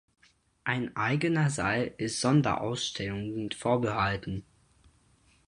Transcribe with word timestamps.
Ein 0.63 0.95
eigener 0.97 1.51
Saal 1.51 1.93
ist 1.99 2.21
Sonderausstellungen 2.21 3.51
vorbehalten. 3.51 4.43